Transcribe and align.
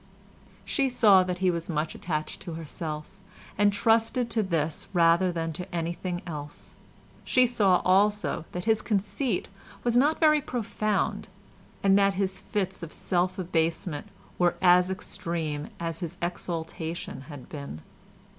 She 0.65 0.89
saw 0.89 1.21
that 1.21 1.37
he 1.45 1.51
was 1.51 1.69
much 1.69 1.93
attached 1.93 2.41
to 2.41 2.53
herself, 2.53 3.05
and 3.55 3.71
trusted 3.71 4.31
to 4.31 4.41
this 4.41 4.87
rather 4.93 5.31
than 5.31 5.53
to 5.53 5.71
anything 5.75 6.23
else. 6.25 6.75
She 7.23 7.45
saw 7.45 7.83
also 7.85 8.45
that 8.51 8.63
his 8.63 8.81
conceit 8.81 9.47
was 9.83 9.95
not 9.95 10.19
very 10.19 10.41
profound, 10.41 11.27
and 11.83 11.99
that 11.99 12.15
his 12.15 12.39
fits 12.39 12.81
of 12.81 12.91
self 12.91 13.37
abasement 13.37 14.07
were 14.39 14.55
as 14.59 14.89
extreme 14.89 15.69
as 15.79 15.99
his 15.99 16.17
exaltation 16.19 17.21
had 17.29 17.47
been. 17.47 17.81